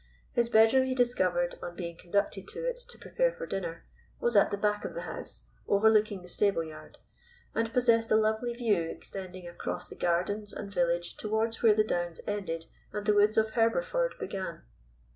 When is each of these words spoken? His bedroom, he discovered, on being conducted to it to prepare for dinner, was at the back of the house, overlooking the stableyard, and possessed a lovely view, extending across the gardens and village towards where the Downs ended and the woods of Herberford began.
His 0.31 0.49
bedroom, 0.49 0.87
he 0.87 0.95
discovered, 0.95 1.59
on 1.61 1.75
being 1.75 1.95
conducted 1.95 2.47
to 2.47 2.67
it 2.67 2.77
to 2.89 2.97
prepare 2.97 3.31
for 3.31 3.45
dinner, 3.45 3.85
was 4.19 4.35
at 4.35 4.49
the 4.49 4.57
back 4.57 4.83
of 4.83 4.95
the 4.95 5.01
house, 5.01 5.45
overlooking 5.67 6.23
the 6.23 6.27
stableyard, 6.27 6.97
and 7.53 7.71
possessed 7.71 8.09
a 8.09 8.15
lovely 8.15 8.55
view, 8.55 8.81
extending 8.81 9.47
across 9.47 9.89
the 9.89 9.95
gardens 9.95 10.53
and 10.53 10.73
village 10.73 11.17
towards 11.17 11.61
where 11.61 11.75
the 11.75 11.83
Downs 11.83 12.19
ended 12.25 12.65
and 12.91 13.05
the 13.05 13.13
woods 13.13 13.37
of 13.37 13.51
Herberford 13.51 14.17
began. 14.17 14.63